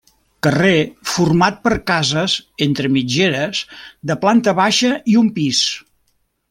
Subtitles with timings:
[0.45, 0.77] Carrer
[1.15, 3.63] format per cases entre mitgeres
[4.13, 5.65] de planta baixa i un pis.